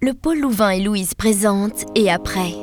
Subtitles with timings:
[0.00, 2.54] le pôle Louvain et Louise présente et après.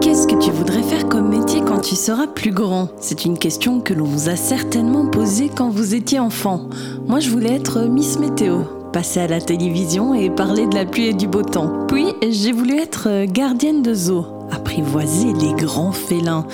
[0.00, 2.88] Qu'est-ce que tu voudrais faire comme métier quand tu seras plus grand?
[3.00, 6.70] C'est une question que l'on vous a certainement posée quand vous étiez enfant.
[7.06, 8.62] Moi, je voulais être Miss Météo,
[8.94, 11.86] passer à la télévision et parler de la pluie et du beau temps.
[11.86, 16.46] Puis, j'ai voulu être gardienne de zoo apprivoiser les grands félins.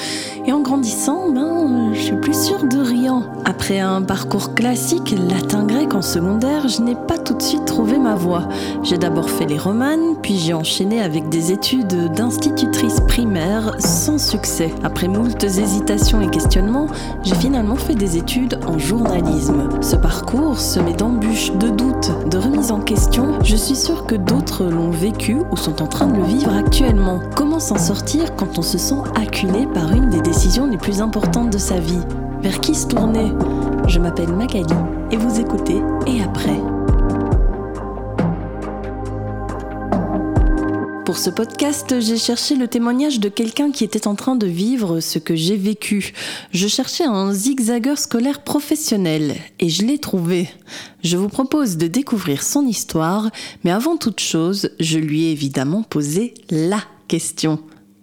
[0.44, 3.22] Et en grandissant, ben, je suis plus sûre de rien.
[3.44, 8.16] Après un parcours classique, latin-grec en secondaire, je n'ai pas tout de suite trouvé ma
[8.16, 8.48] voie.
[8.82, 14.72] J'ai d'abord fait les romanes, puis j'ai enchaîné avec des études d'institutrice primaire sans succès.
[14.82, 16.88] Après moultes hésitations et questionnements,
[17.22, 19.68] j'ai finalement fait des études en journalisme.
[19.80, 24.64] Ce parcours semé d'embûches, de doutes, de remises en question, je suis sûre que d'autres
[24.64, 27.20] l'ont vécu ou sont en train de le vivre actuellement.
[27.36, 30.31] Comment s'en sortir quand on se sent acculé par une des
[30.70, 32.00] les plus importantes de sa vie
[32.40, 33.32] Vers qui se tourner?
[33.86, 34.74] Je m'appelle Magali
[35.10, 36.58] et vous écoutez Et après
[41.04, 45.00] Pour ce podcast, j'ai cherché le témoignage de quelqu'un qui était en train de vivre
[45.00, 46.14] ce que j'ai vécu.
[46.52, 50.48] Je cherchais un zigzagueur scolaire professionnel et je l'ai trouvé.
[51.04, 53.30] Je vous propose de découvrir son histoire,
[53.64, 57.58] mais avant toute chose, je lui ai évidemment posé la question.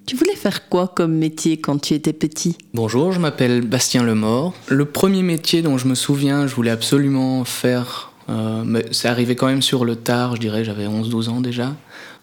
[0.09, 2.57] Tu voulais faire quoi comme métier quand tu étais petit?
[2.73, 4.55] Bonjour, je m'appelle Bastien Lemort.
[4.67, 9.35] Le premier métier dont je me souviens, je voulais absolument faire, euh, mais c'est arrivé
[9.35, 11.75] quand même sur le tard, je dirais, j'avais 11-12 ans déjà,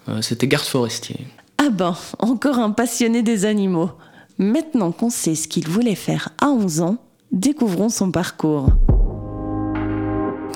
[0.08, 1.28] euh, c'était garde forestier.
[1.58, 3.92] Ah ben, encore un passionné des animaux.
[4.36, 6.96] Maintenant qu'on sait ce qu'il voulait faire à 11 ans,
[7.30, 8.68] découvrons son parcours.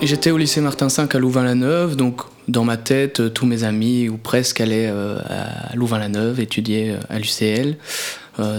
[0.02, 4.08] J'étais au lycée Martin V à Louvain-la-Neuve, donc dans ma tête, euh, tous mes amis,
[4.08, 7.76] ou presque, allaient euh, à Louvain-la-Neuve, étudier euh, à l'UCL.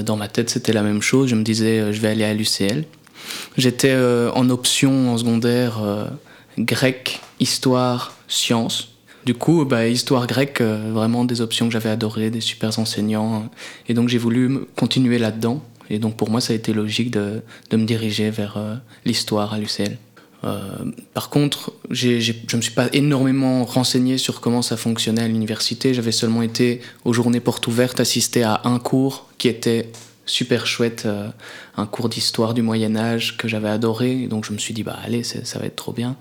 [0.05, 1.29] Dans ma tête, c'était la même chose.
[1.29, 2.83] Je me disais, je vais aller à l'UCL.
[3.57, 5.81] J'étais en option en secondaire
[6.59, 8.89] grec, histoire, sciences.
[9.25, 13.49] Du coup, bah, histoire grecque, vraiment des options que j'avais adorées, des super enseignants.
[13.89, 15.63] Et donc j'ai voulu continuer là-dedans.
[15.89, 17.41] Et donc pour moi, ça a été logique de,
[17.71, 18.59] de me diriger vers
[19.03, 19.97] l'histoire à l'UCL.
[20.43, 20.59] Euh,
[21.13, 25.93] par contre, je ne me suis pas énormément renseigné sur comment ça fonctionnait à l'université.
[25.93, 29.89] J'avais seulement été aux journées portes ouvertes assister à un cours qui était
[30.25, 31.29] super chouette, euh,
[31.77, 34.27] un cours d'histoire du Moyen Âge que j'avais adoré.
[34.27, 36.15] donc je me suis dit, bah allez, ça va être trop bien.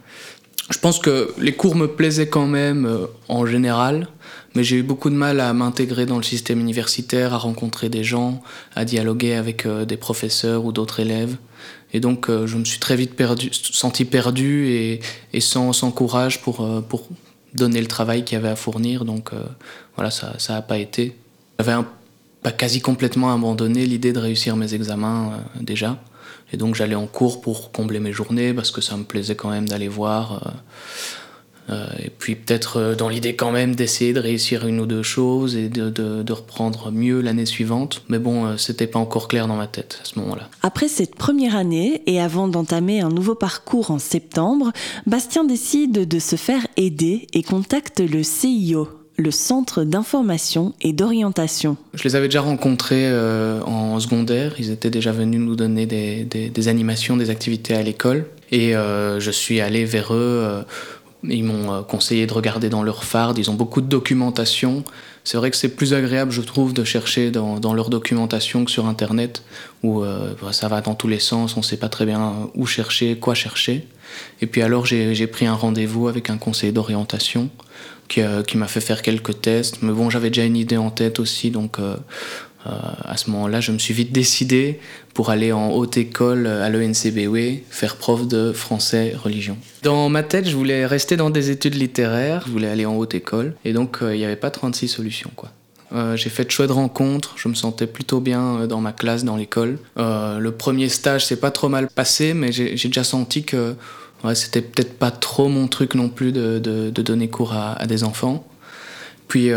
[0.71, 4.09] Je pense que les cours me plaisaient quand même euh, en général,
[4.55, 8.05] mais j'ai eu beaucoup de mal à m'intégrer dans le système universitaire, à rencontrer des
[8.05, 8.43] gens,
[8.75, 11.37] à dialoguer avec des professeurs ou d'autres élèves.
[11.93, 13.21] Et donc, euh, je me suis très vite
[13.53, 14.69] senti perdu
[15.33, 17.09] et, sans, courage pour, euh, pour
[17.55, 19.05] donner le travail qu'il y avait à fournir.
[19.05, 19.43] Donc, euh,
[19.97, 21.17] voilà, ça n'a pas été.
[21.59, 21.83] J'avais
[22.43, 25.99] pas quasi complètement abandonné l'idée de réussir mes examens déjà.
[26.53, 29.51] Et donc, j'allais en cours pour combler mes journées parce que ça me plaisait quand
[29.51, 30.41] même d'aller voir.
[31.71, 35.03] Euh, et puis peut-être euh, dans l'idée quand même d'essayer de réussir une ou deux
[35.03, 38.03] choses et de, de, reprendre mieux l'année suivante.
[38.09, 40.49] Mais bon, euh, c'était pas encore clair dans ma tête à ce moment-là.
[40.63, 44.73] Après cette première année et avant d'entamer un nouveau parcours en septembre,
[45.07, 51.77] Bastien décide de se faire aider et contacte le CIO, le Centre d'information et d'orientation.
[51.95, 53.11] Je les avais déjà rencontrés
[53.67, 57.83] en secondaire, ils étaient déjà venus nous donner des, des, des animations, des activités à
[57.83, 58.27] l'école.
[58.53, 60.65] Et je suis allé vers eux
[61.25, 64.85] ils m'ont euh, conseillé de regarder dans leur phare, ils ont beaucoup de documentation.
[65.25, 68.87] C'est vrai que c'est plus agréable, je trouve, de chercher dans, leur documentation que sur
[68.87, 69.43] Internet,
[69.83, 72.51] où euh, bah, ça va dans tous les sens, on ne sait pas très bien
[72.55, 73.87] où chercher, quoi chercher.
[74.41, 77.49] Et puis alors j'ai pris un rendez-vous avec un conseiller d'orientation
[78.09, 79.83] qui, euh, qui m'a fait faire quelques tests.
[79.83, 81.79] Mais bon, j'avais déjà une idée en tête aussi, donc
[82.65, 84.81] à ce moment-là, je me suis vite décidé
[85.15, 89.57] pour aller en haute école à l'ENCBW, faire prof de français religion.
[89.83, 93.15] Dans ma tête, je voulais rester dans des études littéraires, je voulais aller en haute
[93.15, 95.31] école, et donc euh, il n'y avait pas 36 solutions.
[95.93, 99.37] Euh, j'ai fait de chouettes rencontres, je me sentais plutôt bien dans ma classe, dans
[99.37, 99.79] l'école.
[99.97, 103.75] le premier stage s'est pas trop mal passé, mais j'ai déjà senti que
[104.23, 108.05] ouais, c'était peut-être pas trop mon truc non plus de donner cours à, à, des
[108.05, 108.47] enfants.
[109.29, 109.51] Puis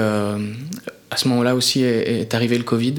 [1.13, 2.95] à ce moment-là aussi est, arrivé le Covid.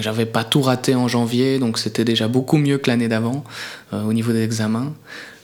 [0.00, 3.44] J'avais pas tout raté en janvier, donc c'était déjà beaucoup mieux que l'année d'avant
[3.92, 4.94] euh, au niveau des examens.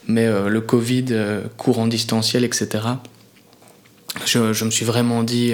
[0.07, 2.83] Mais euh, le Covid, euh, cours en distanciel, etc.
[4.25, 5.53] Je, me suis vraiment dit,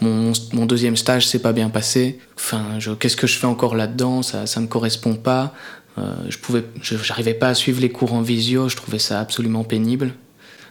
[0.00, 0.32] mon,
[0.66, 2.18] deuxième stage s'est pas bien passé.
[2.36, 4.22] Enfin, qu'est-ce que je fais encore là-dedans?
[4.22, 5.54] Ça, ça correspond pas.
[5.96, 8.68] je pouvais, j'arrivais pas à suivre les cours en visio.
[8.68, 10.12] Je trouvais ça absolument pénible.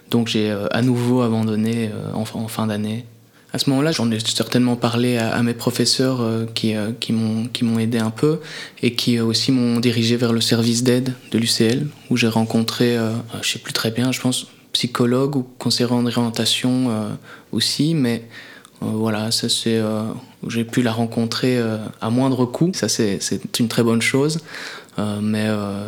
[0.09, 3.05] Donc j'ai à nouveau abandonné en fin d'année
[3.51, 7.79] À ce moment-là, j'en ai certainement parlé à, mes professeurs euh, qui, euh, qui m'ont
[7.79, 8.39] aidé un peu
[8.83, 12.97] et qui euh, aussi m'ont dirigé vers le service d'aide de l'UCL, où j'ai rencontré,
[13.41, 16.91] je sais plus très bien, je pense, psychologue ou conseiller en orientation
[17.51, 18.23] aussi, mais
[18.81, 19.81] voilà, ça c'est,
[20.47, 21.61] j'ai pu la rencontrer
[22.01, 23.19] à moindre coût, ça c'est
[23.59, 24.39] une très bonne chose,
[25.21, 25.47] mais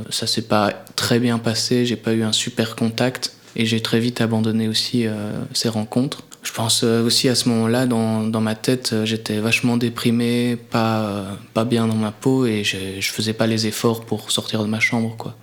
[0.10, 4.00] ça s'est pas très bien passé, j'ai pas eu un super contact et j'ai très
[4.00, 5.06] vite abandonné aussi
[5.54, 6.24] ces rencontres.
[6.44, 10.56] Je pense euh, aussi à ce moment-là, dans, dans, ma tête, euh, j'étais vachement déprimé,
[10.56, 14.32] pas, euh, pas bien dans ma peau et je, je faisais pas les efforts pour
[14.32, 15.16] sortir de ma chambre.
[15.18, 15.36] Quoi.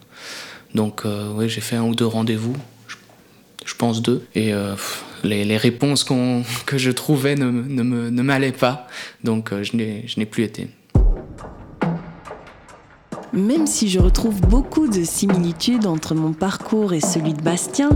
[0.75, 1.03] Donc,
[1.35, 2.55] oui, j'ai fait un ou deux rendez-vous,
[3.65, 4.27] je, pense deux.
[4.35, 4.53] Et
[5.25, 6.05] les, les, réponses
[6.67, 8.87] que je trouvais ne, ne, ne m'allaient pas,
[9.25, 10.69] donc je n'ai plus été.
[13.33, 17.91] Même si je retrouve beaucoup de similitudes entre mon parcours et celui de Bastien,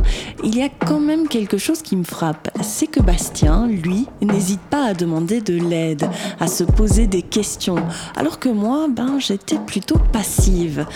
[0.44, 2.50] il y a quand même quelque chose qui me frappe.
[2.62, 6.08] C'est que Bastien, lui, n'hésite pas à demander de l'aide,
[6.38, 7.76] à se poser des questions,
[8.16, 10.86] alors que moi, ben, j'étais plutôt passive.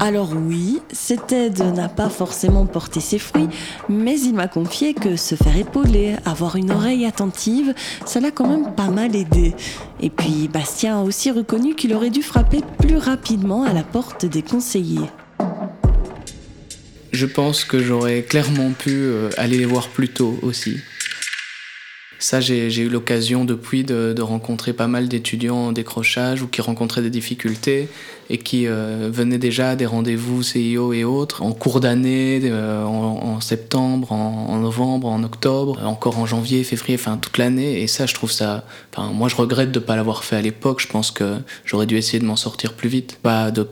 [0.00, 3.48] Alors oui, cette aide n'a pas forcément porté ses fruits,
[3.88, 7.74] mais il m'a confié que se faire épauler, avoir une oreille attentive,
[8.04, 9.54] ça l'a quand même pas mal aidé.
[10.00, 14.26] Et puis Bastien a aussi reconnu qu'il aurait dû frapper plus rapidement à la porte
[14.26, 15.08] des conseillers.
[17.12, 20.78] Je pense que j'aurais clairement pu euh, aller les voir plus tôt aussi.
[22.24, 27.02] Ça, j'ai eu l'occasion depuis de, rencontrer pas mal d'étudiants en décrochage ou qui rencontraient
[27.02, 27.86] des difficultés
[28.30, 32.82] et qui euh, venaient déjà à des rendez-vous CIO et autres en cours d'année, euh,
[32.82, 37.82] en, septembre, en, novembre, en octobre, encore en janvier, février, enfin toute l'année.
[37.82, 38.64] Et ça, je trouve ça.
[38.90, 40.80] Enfin, moi, je regrette de ne pas l'avoir fait à l'époque.
[40.80, 41.36] Je pense que
[41.66, 43.18] j'aurais dû essayer de m'en sortir plus vite.
[43.22, 43.68] Pas de,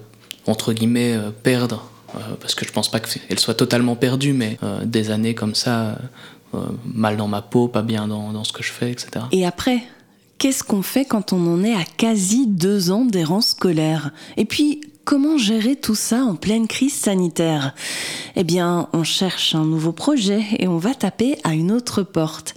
[0.47, 1.89] entre guillemets, euh, perdre
[2.41, 5.95] parce que je pense pas qu'elle soit totalement perdue, mais des années comme ça, euh,
[6.85, 9.27] mal dans ma peau, pas bien dans, ce que je fais, etc.
[9.33, 9.83] Et après
[10.39, 14.11] Qu'est-ce qu'on fait quand on en est à quasi deux ans d'errance scolaire?
[14.37, 17.77] Et puis, comment gérer tout ça en pleine crise sanitaire?
[18.35, 22.57] Eh bien, on cherche un nouveau projet et on va taper à une autre porte.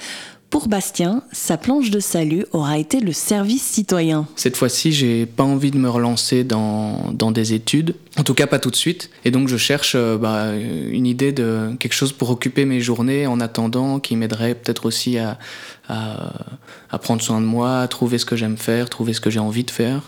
[0.49, 4.27] Pour Bastien, sa planche de salut aura été le service citoyen.
[4.35, 8.47] Cette fois-ci, j'ai pas envie de me relancer dans, dans, des études, en tout cas
[8.47, 9.09] pas tout de suite.
[9.25, 13.27] Et donc je cherche euh, bah, une idée de quelque chose pour occuper mes journées
[13.27, 15.37] en attendant, qui m'aiderait peut-être aussi à,
[15.89, 19.39] à, prendre soin de moi, à trouver ce que j'aime faire, trouver ce que j'ai
[19.39, 20.03] envie de faire.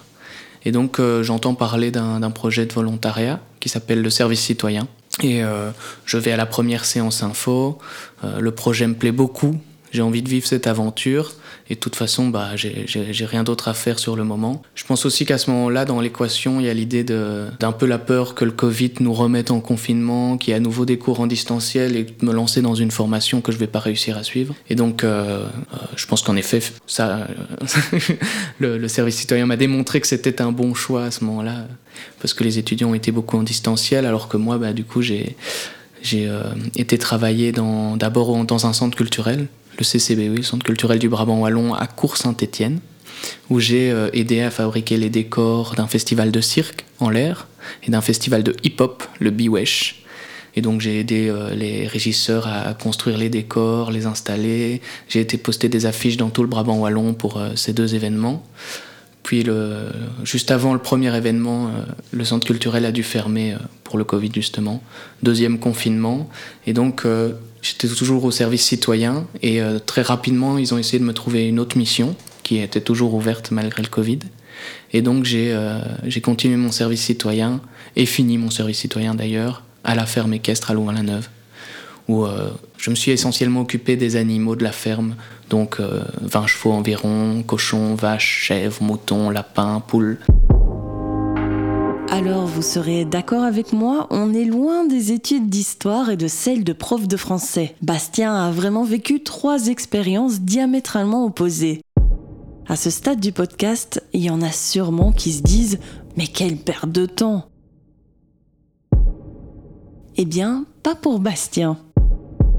[0.63, 4.87] Et donc euh, j'entends parler d'un projet de volontariat qui s'appelle le service citoyen.
[5.23, 5.71] Et euh,
[6.05, 7.79] je vais à la première séance info.
[8.23, 9.55] le projet me plaît beaucoup
[9.91, 11.33] j'ai envie de vivre cette aventure
[11.69, 14.61] et de toute façon, bah, j'ai rien d'autre à faire sur le moment.
[14.73, 17.97] Je pense aussi qu'à ce moment-là, dans l'équation, il y a l'idée d'un peu la
[17.97, 21.19] peur que le Covid nous remette en confinement, qu'il y ait à nouveau des cours
[21.19, 24.55] en distanciel et me lancer dans une formation que je vais pas réussir à suivre.
[24.69, 25.43] Et donc, euh,
[25.73, 27.27] euh, je pense qu'en effet, ça,
[28.59, 31.67] le, le service citoyen m'a démontré que c'était un bon choix à ce moment-là,
[32.21, 35.35] parce que les étudiants étaient beaucoup en distanciel, alors que moi, bah, du coup, j'ai
[36.03, 36.43] j'ai euh,
[36.75, 39.47] été travailler d'abord dans un centre culturel
[39.77, 42.79] le CCB, le Centre culturel du Brabant Wallon à Cours-Saint-Étienne,
[43.50, 47.47] où j'ai euh, aidé à fabriquer les décors d'un festival de cirque en l'air
[47.83, 50.03] et d'un festival de hip-hop, le Biwesh.
[50.56, 54.81] Et donc j'ai aidé euh, les régisseurs à construire les décors, les installer.
[55.07, 58.44] J'ai été poster des affiches dans tout le Brabant Wallon pour euh, ces deux événements.
[59.23, 59.45] Puis
[60.23, 61.69] juste avant le premier événement,
[62.12, 64.81] le centre culturel a dû fermer pour le Covid justement.
[65.21, 66.30] Deuxième confinement.
[66.65, 67.06] Et donc
[67.61, 71.47] J'étais toujours au service citoyen et euh, très rapidement, ils ont essayé de me trouver
[71.47, 74.19] une autre mission qui était toujours ouverte malgré le Covid.
[74.94, 75.80] Et donc j'ai euh,
[76.23, 77.61] continué mon service citoyen
[77.95, 81.30] et fini mon service citoyen d'ailleurs à la ferme équestre à Louvain-la-Neuve,
[82.07, 85.16] où euh, je me suis essentiellement occupé des animaux de la ferme,
[85.49, 90.19] donc 20 chevaux environ, cochons, vaches, chèvres, moutons, lapins, poules.
[92.09, 96.64] Alors vous serez d'accord avec moi, on est loin des études d'histoire et de celles
[96.64, 97.76] de prof de français.
[97.81, 101.81] Bastien a vraiment vécu trois expériences diamétralement opposées.
[102.68, 105.80] À ce stade du podcast, il y en a sûrement qui se disent
[106.16, 107.49] Mais quelle perte de temps
[110.16, 111.78] Eh bien, pas pour Bastien.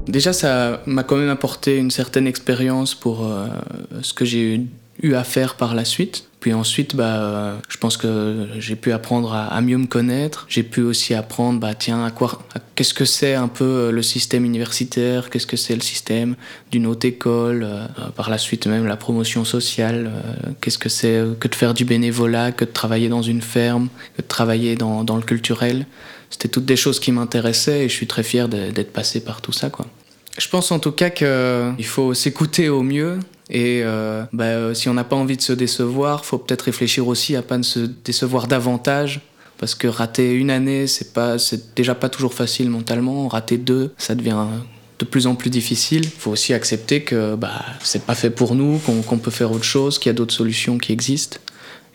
[0.07, 3.47] Déjà, ça m'a quand même apporté une certaine expérience pour euh,
[4.03, 4.61] ce que j'ai
[5.01, 6.28] eu à faire par la suite.
[6.39, 10.45] Puis ensuite, bah, je pense que j'ai pu apprendre à, mieux me connaître.
[10.47, 12.41] J'ai pu aussi apprendre, bah, tiens, à quoi,
[12.75, 16.35] qu'est-ce que c'est un peu euh, le système universitaire, qu'est-ce que c'est le système
[16.71, 21.23] d'une haute école, euh, par la suite même la promotion sociale, euh, qu'est-ce que c'est
[21.41, 25.03] que de faire du bénévolat, que de travailler dans une ferme, que de travailler dans,
[25.03, 25.85] dans le culturel?
[26.29, 29.51] C'était toutes des choses qui m'intéressaient et je suis très fier d'être passé par tout
[29.51, 29.87] ça, quoi.
[30.37, 33.19] Je pense en tout cas qu'il faut s'écouter au mieux
[33.49, 37.07] Et euh, bah, euh, si on n'a pas envie de se décevoir, faut peut-être réfléchir
[37.07, 39.21] aussi à pas ne se décevoir davantage.
[39.57, 43.27] Parce que rater une année, c'est pas, c'est déjà pas toujours facile mentalement.
[43.27, 44.45] Rater deux, ça devient
[44.99, 46.05] de plus en plus difficile.
[46.05, 49.65] Il faut aussi accepter que bah, c'est pas fait pour nous, qu'on peut faire autre
[49.65, 51.39] chose, qu'il y a d'autres solutions qui existent.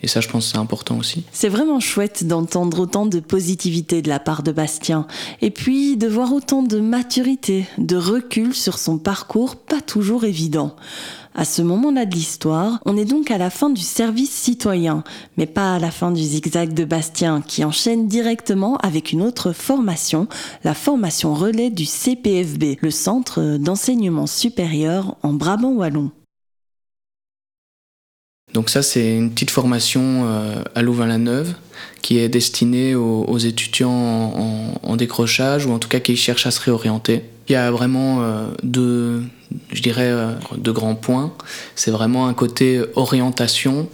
[0.03, 1.25] Et ça, je pense c'est important aussi.
[1.33, 5.07] C'est vraiment chouette d'entendre autant de positivité de la part de Bastien.
[5.41, 10.77] Et puis de voir autant de maturité, de recul sur son parcours pas toujours évident.
[11.37, 15.03] À ce moment-là de l'histoire, on est donc à la fin du service citoyen,
[15.37, 19.53] mais pas à la fin du zigzag de Bastien, qui enchaîne directement avec une autre
[19.53, 20.29] formation,
[20.63, 26.13] la formation relais du CPFB, le Centre d'enseignement supérieur en Brabant Wallon.
[28.53, 31.55] Donc ça, c'est une petite formation euh, à Louvain-la-Neuve
[32.01, 33.91] qui est destinée aux, étudiants
[34.83, 37.23] en, décrochage ou en tout cas qui cherchent à se réorienter.
[37.49, 39.23] Il y a vraiment euh, deux,
[39.73, 41.33] je dirais, euh, deux grands points.
[41.75, 43.89] C'est vraiment un côté orientation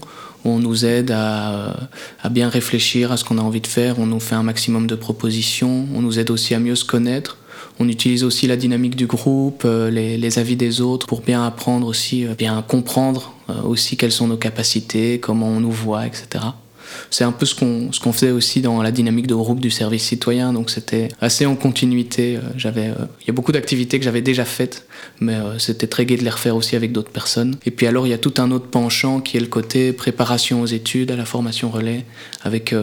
[0.45, 1.77] où on nous aide à,
[2.23, 4.87] à bien réfléchir à ce qu'on a envie de faire, on nous fait un maximum
[4.87, 7.37] de propositions, on nous aide aussi à mieux se connaître.
[7.79, 11.87] On utilise aussi la dynamique du groupe, les, les avis des autres pour bien apprendre
[11.87, 16.45] aussi, bien comprendre euh, aussi quelles sont nos capacités, comment on nous voit, etc.
[17.11, 20.53] C'est un peu ce qu'on faisait aussi dans la dynamique de groupe du service citoyen,
[20.53, 22.37] donc c'était assez en continuité.
[22.37, 24.87] Euh, j'avais, euh, il y a beaucoup d'activités que j'avais déjà faites,
[25.21, 27.57] mais c'était très gai de les refaire aussi avec d'autres personnes.
[27.67, 30.63] Et puis alors il y a tout un autre penchant qui est le côté préparation
[30.63, 32.05] aux études, à la formation relais,
[32.43, 32.75] avec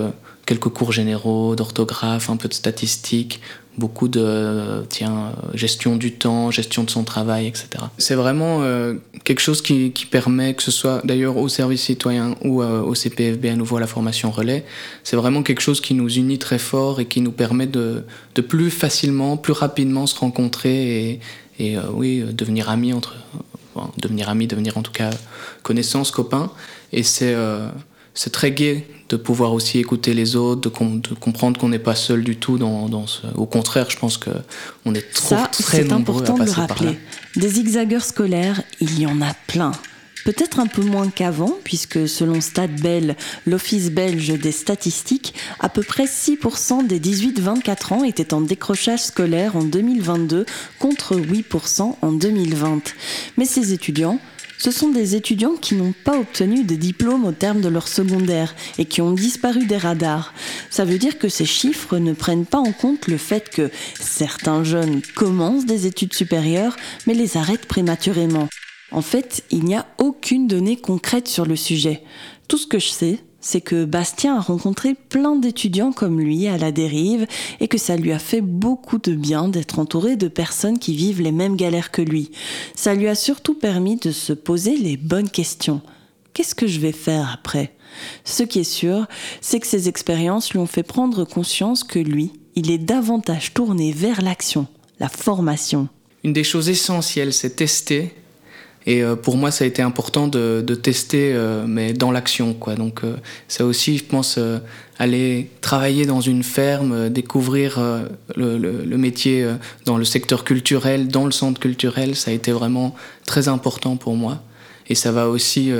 [0.45, 3.41] quelques cours généraux d'orthographe, un peu de statistiques,
[3.77, 7.69] beaucoup de tiens, gestion du temps, gestion de son travail, etc.
[7.97, 12.35] C'est vraiment euh, quelque chose qui, qui, permet, que ce soit d'ailleurs au service citoyen
[12.43, 14.65] ou euh, au CPFB à nouveau à la formation relais,
[15.03, 18.03] c'est vraiment quelque chose qui nous unit très fort et qui nous permet de,
[18.35, 21.19] de plus facilement, plus rapidement se rencontrer et,
[21.59, 23.15] et euh, oui, devenir amis entre,
[23.97, 25.11] devenir amis, devenir en tout cas
[25.61, 26.51] connaissances, copains.
[26.93, 27.35] Et c'est
[28.13, 32.23] c'est très gai de pouvoir aussi écouter les autres, de, comprendre qu'on n'est pas seul
[32.23, 33.21] du tout dans, ce...
[33.35, 36.61] Au contraire, je pense qu'on est trop, Ça, très nombreux important à passer de le
[36.61, 36.99] rappeler.
[37.35, 39.71] Des zigzaggers scolaires, il y en a plein.
[40.25, 45.83] Peut-être un peu moins qu'avant, puisque selon Stade Bell, l'Office belge des statistiques, à peu
[45.83, 50.45] près 6% des 18-24 ans étaient en décrochage scolaire en 2022
[50.79, 52.93] contre 8% en 2020.
[53.37, 54.19] Mais ces étudiants,
[54.57, 58.55] ce sont des étudiants qui n'ont pas obtenu de diplôme au terme de leur secondaire
[58.77, 60.33] et qui ont disparu des radars.
[60.69, 64.63] Ça veut dire que ces chiffres ne prennent pas en compte le fait que certains
[64.63, 68.49] jeunes commencent des études supérieures mais les arrêtent prématurément.
[68.91, 72.01] En fait, il n'y a aucune donnée concrète sur le sujet.
[72.47, 76.57] Tout ce que je sais, c'est que Bastien a rencontré plein d'étudiants comme lui à
[76.57, 77.27] la dérive
[77.59, 81.21] et que ça lui a fait beaucoup de bien d'être entouré de personnes qui vivent
[81.21, 82.31] les mêmes galères que lui.
[82.75, 85.81] Ça lui a surtout permis de se poser les bonnes questions.
[86.33, 87.73] Qu'est-ce que je vais faire après?
[88.23, 89.07] Ce qui est sûr,
[89.41, 93.91] c'est que ces expériences lui ont fait prendre conscience que lui, il est davantage tourné
[93.91, 94.67] vers l'action,
[94.99, 95.89] la formation.
[96.23, 98.13] Une des choses essentielles, c'est tester
[98.87, 102.53] et euh, pour moi, ça a été important de, tester, euh, mais dans l'action.
[102.53, 102.75] Quoi.
[102.75, 103.17] Donc, euh,
[103.49, 104.39] ça aussi, je pense,
[104.97, 107.79] aller travailler dans une ferme, découvrir
[108.35, 109.45] le, métier
[109.85, 114.15] dans le secteur culturel, dans le centre culturel, ça a été vraiment très important pour
[114.15, 114.41] moi.
[114.89, 115.71] Et ça va aussi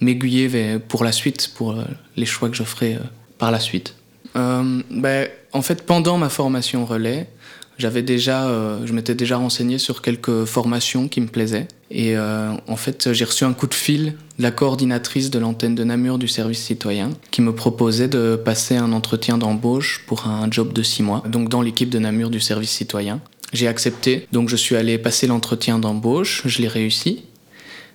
[0.00, 1.76] m'aiguiller pour la suite, pour
[2.16, 2.98] les choix que je ferai
[3.38, 3.94] par la suite.
[4.34, 7.28] Ben, en fait, pendant ma formation relais,
[7.82, 11.66] j'avais déjà, euh, je m'étais déjà renseigné sur quelques formations qui me plaisaient.
[11.90, 15.74] Et euh, en fait, j'ai reçu un coup de fil de la coordinatrice de l'antenne
[15.74, 20.48] de Namur du service citoyen qui me proposait de passer un entretien d'embauche pour un
[20.48, 23.20] job de six mois, donc dans l'équipe de Namur du service citoyen.
[23.52, 27.24] J'ai accepté, donc je suis allé passer l'entretien d'embauche, je l'ai réussi.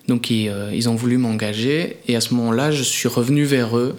[0.06, 3.78] Donc ils, euh, ils ont voulu m'engager et à ce moment-là, je suis revenu vers
[3.78, 3.96] eux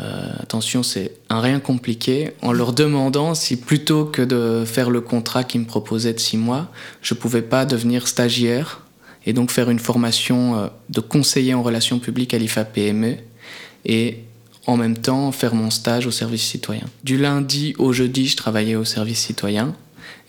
[0.00, 5.00] euh, attention, c'est un rien compliqué, en leur demandant si plutôt que de faire le
[5.00, 6.68] contrat qu'ils me proposaient de six mois,
[7.02, 8.80] je pouvais pas devenir stagiaire
[9.26, 13.16] et donc faire une formation euh, de conseiller en relations publiques à l'IFA PME
[13.84, 14.18] et
[14.66, 16.84] en même temps faire mon stage au service citoyen.
[17.04, 19.74] Du lundi au jeudi, je travaillais au service citoyen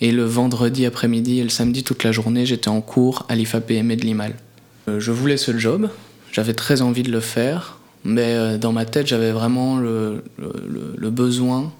[0.01, 3.61] et le vendredi après-midi et le samedi toute la journée, j'étais en cours à l'IFA
[3.61, 4.33] PME de Limal.
[4.87, 5.89] Euh, je voulais ce job,
[6.31, 7.77] j'avais très envie de le faire.
[8.03, 10.23] Mais euh, dans ma tête, j'avais vraiment le,
[11.09, 11.71] besoin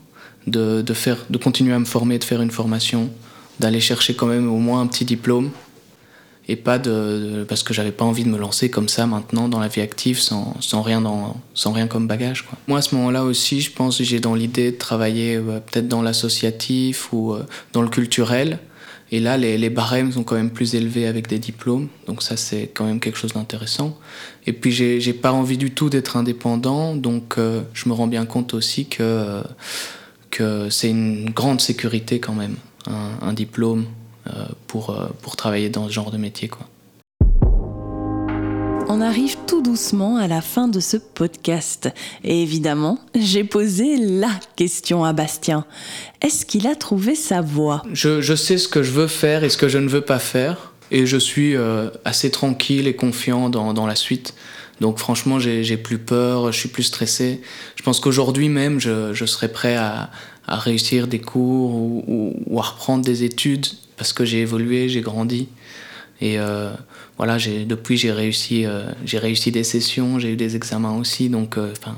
[0.48, 3.10] de, faire, de continuer à me former, de faire une formation,
[3.60, 5.52] d'aller chercher quand même au moins un petit diplôme.
[6.48, 9.60] Et pas de, parce que j'avais pas envie de me lancer comme ça maintenant dans
[9.60, 12.42] la vie active sans, sans rien, dans, sans rien comme bagage.
[12.42, 12.58] Quoi.
[12.68, 15.88] Moi à ce moment-là aussi, je pense que j'ai dans l'idée de travailler euh, peut-être
[15.88, 18.58] dans l'associatif ou euh, dans le culturel
[19.14, 21.90] Et là, les, barèmes sont quand même plus élevés avec des diplômes.
[22.08, 23.98] Donc ça, c'est quand même quelque chose d'intéressant.
[24.48, 26.96] Et puis, j'ai pas envie du tout d'être indépendant.
[26.96, 29.44] Donc, euh, je me rends bien compte aussi que,
[30.30, 32.56] que c'est une grande sécurité quand même,
[32.88, 33.86] un, diplôme
[34.28, 36.48] euh, pour, euh, pour travailler dans ce genre de métier.
[36.48, 36.66] Quoi.
[38.94, 41.90] On arrive tout doucement à la fin de ce podcast.
[42.26, 45.66] Et évidemment, j'ai posé la question à Bastien.
[46.22, 49.56] Est-ce qu'il a trouvé sa voie je, sais ce que je veux faire et ce
[49.56, 50.74] que je ne veux pas faire.
[50.92, 54.34] Et je suis euh, assez tranquille et confiant dans, la suite.
[54.82, 57.40] Donc franchement, j'ai plus peur, je suis plus stressé.
[57.78, 60.10] Je pense qu'aujourd'hui même, je, serais prêt à,
[60.50, 65.48] réussir des cours ou, à reprendre des études parce que j'ai évolué, j'ai grandi.
[66.22, 66.72] Et euh,
[67.18, 71.58] voilà, depuis j'ai réussi, euh, j'ai réussi des sessions, j'ai eu des examens aussi, donc
[71.58, 71.98] euh, enfin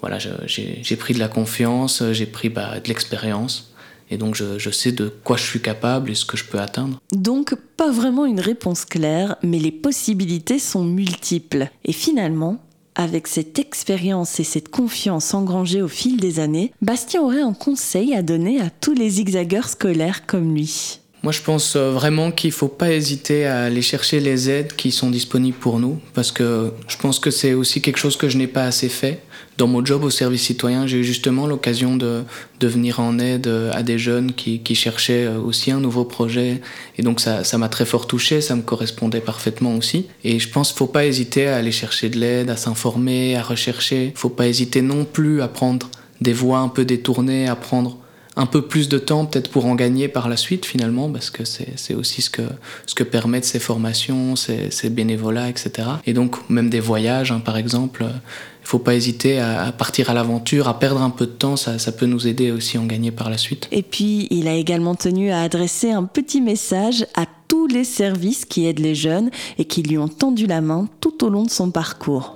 [0.00, 3.72] voilà, j'ai pris de la confiance, j'ai pris bah, de l'expérience.
[4.08, 6.60] Et donc je, je, sais de quoi je suis capable et ce que je peux
[6.60, 7.00] atteindre.
[7.10, 11.68] Donc pas vraiment une réponse claire, mais les possibilités sont multiples.
[11.84, 12.62] Et finalement,
[12.94, 18.14] avec cette expérience et cette confiance engrangée au fil des années, Bastien aurait un conseil
[18.14, 21.00] à donner à tous les zigzaggeurs scolaires comme lui.
[21.22, 24.76] Moi, je pense euh, vraiment qu'il ne faut pas hésiter à aller chercher les aides
[24.76, 28.28] qui sont disponibles pour nous, parce que je pense que c'est aussi quelque chose que
[28.28, 29.20] je n'ai pas assez fait.
[29.58, 32.24] Dans mon job au service citoyen, j'ai eu justement l'occasion de,
[32.60, 36.60] venir en aide à des jeunes qui, cherchaient aussi un nouveau projet.
[36.98, 40.06] Et donc ça m'a très fort touché, ça me correspondait parfaitement aussi.
[40.24, 43.34] Et je pense qu'il ne faut pas hésiter à aller chercher de l'aide, à s'informer,
[43.36, 44.04] à rechercher.
[44.04, 45.88] Il ne faut pas hésiter non plus à prendre
[46.20, 47.98] des voies un peu détournées, à prendre
[48.36, 51.44] un peu plus de temps peut-être pour en gagner par la suite finalement, parce que
[51.44, 52.42] c'est aussi ce que,
[52.84, 55.88] ce que permettent ces formations, ces, ces bénévolats, etc.
[56.06, 60.10] Et donc même des voyages, hein, par exemple, il ne faut pas hésiter à, partir
[60.10, 62.80] à l'aventure, à perdre un peu de temps, ça, ça, peut nous aider aussi à
[62.80, 63.68] en gagner par la suite.
[63.72, 68.44] Et puis il a également tenu à adresser un petit message à tous les services
[68.44, 71.50] qui aident les jeunes et qui lui ont tendu la main tout au long de
[71.50, 72.35] son parcours.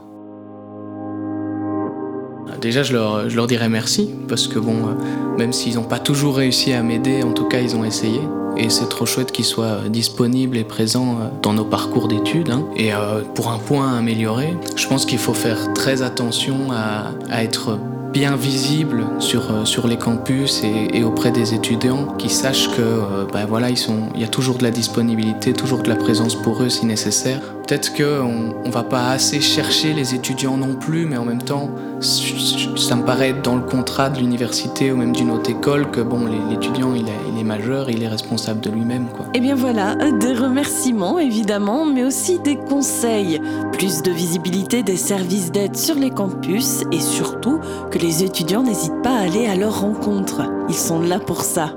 [2.60, 6.72] Déjà, je leur, dirais merci, parce que bon, euh, même s'ils n'ont pas toujours réussi
[6.72, 8.20] à m'aider, en tout cas, ils ont essayé.
[8.56, 12.50] Et c'est trop chouette qu'ils soient disponibles et présents euh, dans nos parcours d'études.
[12.50, 12.66] Hein.
[12.76, 17.42] Et euh, pour un point à améliorer, je pense qu'il faut faire très attention à
[17.42, 17.78] être
[18.12, 23.70] bien visible sur, sur les campus et, auprès des étudiants, qui sachent que ben voilà,
[23.70, 26.68] ils sont, il y a toujours de la disponibilité, toujours de la présence pour eux
[26.68, 27.40] si nécessaire.
[27.66, 31.70] Peut-être qu'on ne va pas assez chercher les étudiants non plus, mais en même temps,
[32.00, 36.00] ça me paraît être dans le contrat de l'université ou même d'une autre école que
[36.00, 37.06] bon, l'étudiant il,
[37.38, 39.06] est majeur, il est responsable de lui-même.
[39.34, 43.40] Et eh bien voilà, des remerciements évidemment, mais aussi des conseils.
[43.80, 49.00] Plus de visibilité des services d'aide sur les campus et surtout que les étudiants n'hésitent
[49.02, 50.42] pas à aller à leur rencontre.
[50.68, 51.72] Ils sont là pour ça.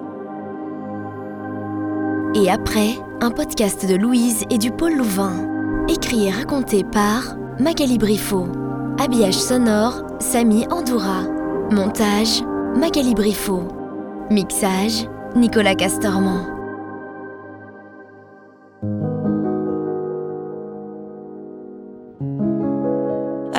[2.35, 2.89] Et après,
[3.21, 5.47] un podcast de Louise et du Pôle Louvain.
[5.87, 7.97] Écrit et raconté par Magali.
[8.99, 11.23] Habillage sonore, Samy Andoura.
[11.71, 12.43] Montage,
[12.75, 13.15] Magali.
[14.29, 16.52] Mixage, Nicolas Castorman.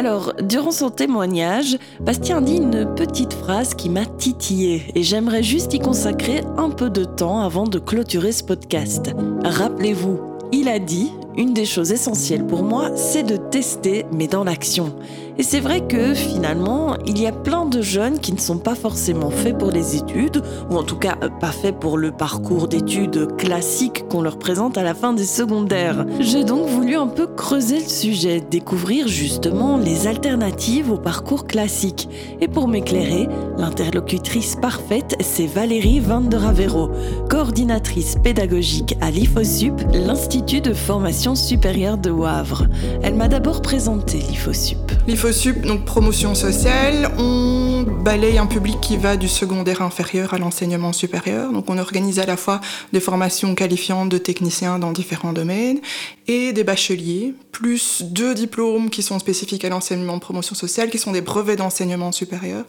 [0.05, 5.73] Alors, durant son témoignage, Bastien dit une petite phrase qui m'a titillé et j'aimerais juste
[5.73, 9.13] y consacrer un peu de temps avant de clôturer ce podcast.
[9.45, 10.21] Rappelez-vous,
[10.53, 14.95] il a dit une des choses essentielles pour moi, c'est de tester, mais dans l'action.
[15.37, 18.77] Et c'est vrai que finalement, il y a plein de jeunes qui ne sont pas
[18.77, 22.69] forcément faits pour les études, ou en tout cas euh, pas faits pour le parcours
[22.69, 26.07] d'études classique qu'on leur présente à la fin des secondaires.
[26.21, 32.09] J'ai donc voulu un peu creuser le sujet, découvrir justement les alternatives au parcours classique.
[32.41, 36.91] Et pour m'éclairer, l'interlocutrice parfaite, c'est Valérie Van der Avero,
[37.29, 42.67] coordinatrice pédagogique à l'IFOSUP, l'Institut de formation supérieure de Wavre.
[43.03, 44.19] Elle m'a d'abord présenté.
[44.29, 44.93] L'IFOSUP,
[45.25, 51.51] donc promotion sociale, on balaye un public qui va du secondaire inférieur à l'enseignement supérieur.
[51.51, 52.61] Donc on organise à la fois
[52.93, 55.79] des formations qualifiantes de techniciens dans différents domaines
[56.27, 60.99] et des bacheliers, plus deux diplômes qui sont spécifiques à l'enseignement de promotion sociale, qui
[60.99, 62.65] sont des brevets d'enseignement supérieur,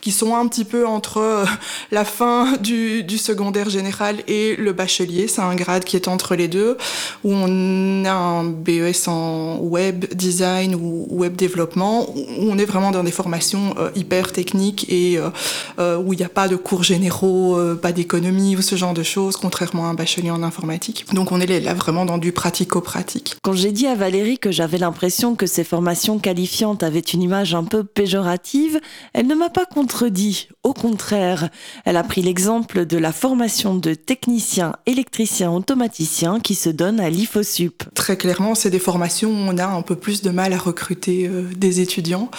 [0.00, 1.44] qui sont un petit peu entre euh,
[1.90, 5.26] la fin du, secondaire général et le bachelier.
[5.26, 6.76] C'est un grade qui est entre les deux,
[7.24, 12.92] où on a un BES en web design ou web développement, où on est vraiment
[12.92, 15.18] dans des formations euh, hyper techniques et
[15.78, 19.02] euh, où il n'y a pas de cours généraux, pas d'économie ou ce genre de
[19.02, 21.04] choses, contrairement à un bachelier en informatique.
[21.12, 23.36] Donc on est là vraiment dans du pratico-pratique pratique.
[23.42, 27.54] Quand j'ai dit à Valérie que j'avais l'impression que ces formations qualifiantes avaient une image
[27.54, 28.78] un peu péjorative,
[29.14, 30.48] elle ne m'a pas contredit.
[30.62, 31.48] Au contraire,
[31.86, 37.08] elle a pris l'exemple de la formation de technicien, électricien, automaticien qui se donne à
[37.08, 37.82] l'IFOSUP.
[37.94, 41.26] Très clairement, c'est des formations où on a un peu plus de mal à recruter
[41.26, 42.30] euh, des étudiants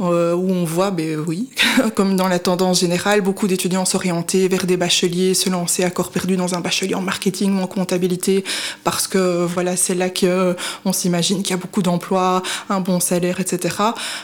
[0.00, 1.48] euh, où on voit, ben oui,
[1.94, 6.10] comme dans la tendance générale, beaucoup d'étudiants s'orienter vers des bacheliers, se lancer à corps
[6.10, 8.44] perdu dans un bachelier en marketing ou en comptabilité,
[8.84, 13.40] parce que voilà, c'est là qu'on s'imagine qu'il y a beaucoup d'emplois, un bon salaire,
[13.40, 13.74] etc.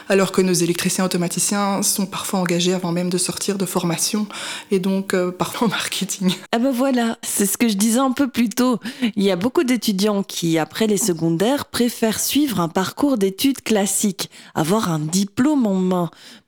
[0.09, 4.27] Alors que nos électriciens automaticiens sont parfois engagés avant même de sortir de formation,
[4.69, 6.33] et donc euh, parfois en marketing.
[6.51, 8.79] Ah ben voilà, c'est ce que je disais un peu plus tôt.
[9.15, 14.29] Il y a beaucoup d'étudiants qui, après les secondaires, préfèrent suivre un parcours d'études classiques,
[14.53, 15.62] avoir un diplôme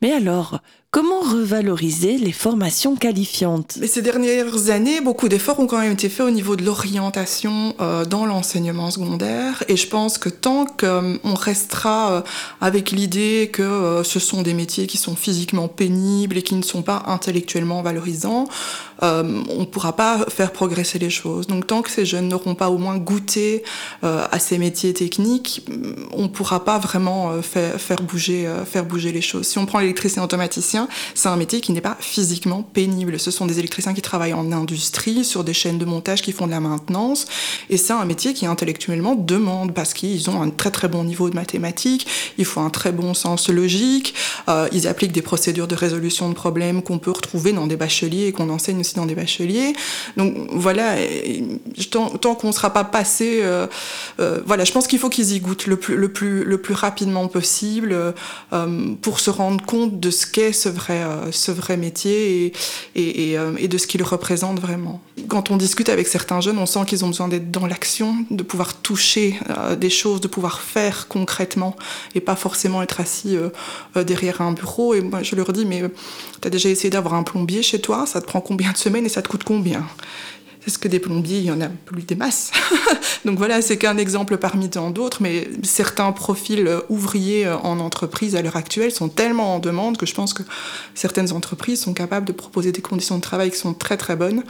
[0.01, 0.59] Mais alors,
[0.95, 3.79] Comment revaloriser les formations qualifiantes?
[3.85, 8.05] Ces dernières années, beaucoup d'efforts ont quand même été faits au niveau de l'orientation euh,
[8.05, 9.61] dans l'enseignement secondaire.
[9.67, 12.21] Et je pense que tant qu'on restera euh,
[12.61, 16.63] avec l'idée que euh, ce sont des métiers qui sont physiquement pénibles et qui ne
[16.63, 18.45] sont pas intellectuellement valorisants,
[19.01, 21.47] on ne pourra pas faire progresser les choses.
[21.47, 23.61] Donc tant que ces jeunes n'auront pas au moins goûté
[24.01, 25.67] à ces métiers techniques,
[26.13, 29.47] on ne pourra pas vraiment faire, bouger, faire bouger les choses.
[29.47, 33.19] Si on prend l'électricien automaticien, c'est un métier qui n'est pas physiquement pénible.
[33.19, 36.45] Ce sont des électriciens qui travaillent en industrie, sur des chaînes de montage qui font
[36.45, 37.25] de la maintenance.
[37.69, 41.29] Et c'est un métier qui intellectuellement demande parce qu'ils ont un très très bon niveau
[41.29, 44.13] de mathématiques, il faut un très bon sens logique,
[44.49, 48.27] euh, ils appliquent des procédures de résolution de problèmes qu'on peut retrouver dans des bacheliers
[48.27, 49.73] et qu'on enseigne aussi dans des bacheliers.
[50.17, 50.95] Donc voilà,
[51.91, 53.67] tant, qu'on ne sera pas passé, euh,
[54.19, 56.73] euh, voilà, je pense qu'il faut qu'ils y goûtent le plus, le plus, le plus
[56.73, 58.13] rapidement possible
[59.01, 62.53] pour se rendre compte de ce qu'est ce euh, ce vrai métier
[62.97, 65.01] euh, et de ce qu'il représente vraiment.
[65.27, 68.43] Quand on discute avec certains jeunes, on sent qu'ils ont besoin d'être dans l'action, de
[68.43, 71.75] pouvoir toucher euh, des choses, de pouvoir faire concrètement
[72.13, 73.37] et pas forcément être assis
[73.95, 74.93] derrière un bureau.
[74.93, 75.83] Et moi, je leur dis, mais
[76.41, 78.05] tu as déjà essayé d'avoir un plombier chez toi?
[78.05, 79.85] Ça te prend combien de semaines et ça te coûte combien?
[80.65, 82.51] Est-ce que des plombiers, il y en a plus des masses.
[83.25, 88.41] Donc voilà, c'est qu'un exemple parmi tant d'autres, mais certains profils ouvriers en entreprise à
[88.41, 90.43] l'heure actuelle sont tellement en demande que je pense que
[90.93, 94.43] certaines entreprises sont capables de proposer des conditions de travail qui sont très très bonnes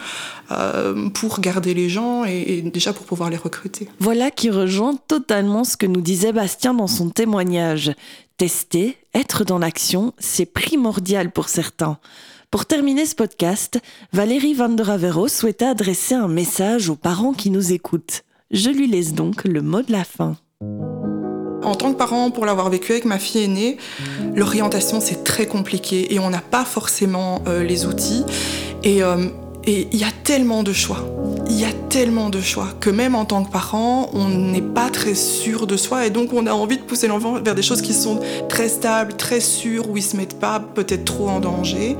[0.51, 3.87] euh, pour garder les gens et, déjà pour pouvoir les recruter.
[3.99, 7.93] Voilà qui rejoint totalement ce que nous disait Bastien dans son témoignage.
[8.37, 11.97] Tester, être dans l'action, c'est primordial pour certains.
[12.55, 13.81] Pour terminer ce podcast,
[14.13, 18.23] Valérie Van der Avero souhaitait adresser un message aux parents qui nous écoutent.
[18.49, 20.37] Je lui laisse donc le mot de la fin.
[21.63, 23.75] En tant que parent, pour l'avoir vécu avec ma fille aînée,
[24.35, 28.23] l'orientation c'est très compliqué et on n'a pas forcément euh, les outils.
[28.83, 29.27] Et euh,
[29.67, 31.05] il y a tellement de choix
[31.47, 34.89] il y a tellement de choix que même en tant que parent, on n'est pas
[34.89, 37.81] très sûr de soi et donc on a envie de pousser l'enfant vers des choses
[37.81, 41.97] qui sont très stables, très sûres, où ils se mettent pas peut-être trop en danger.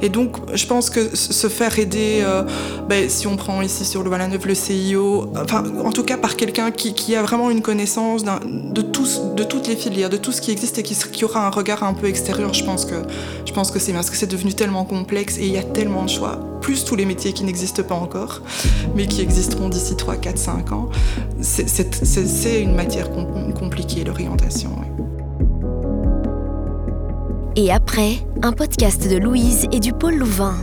[0.00, 2.42] Et donc je pense que se faire aider, euh,
[2.88, 6.36] ben, si on prend ici sur le Vallaneuve le CIO, enfin en tout cas par
[6.36, 10.78] quelqu'un qui, a vraiment une connaissance de toutes les filières, de tout ce qui existe
[10.78, 12.94] et qui, qui aura un regard un peu extérieur, je pense que,
[13.44, 15.62] je pense que c'est bien parce que c'est devenu tellement complexe et il y a
[15.62, 18.42] tellement de choix, plus tous les métiers qui n'existent pas encore
[18.94, 20.88] mais qui existeront d'ici 3, 4, 5 ans.
[21.40, 24.70] C'est une matière compliquée, l'orientation.
[27.56, 30.56] Et après, un podcast de Louise et du pôle Louvain.